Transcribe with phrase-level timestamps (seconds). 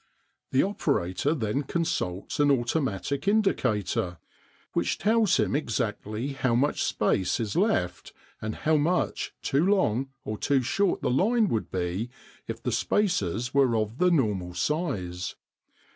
[0.49, 4.17] The operator then consults an automatic indicator
[4.73, 8.11] which tells him exactly how much space is left,
[8.41, 12.09] and how much too long or too short the line would be
[12.47, 15.35] if the spaces were of the normal size.